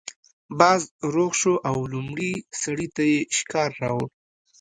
باز 0.59 0.81
روغ 1.13 1.31
شو 1.41 1.53
او 1.69 1.77
لومړي 1.93 2.31
سړي 2.61 2.87
ته 2.95 3.03
یې 3.11 3.19
شکار 3.37 3.69
راوړ. 3.81 4.07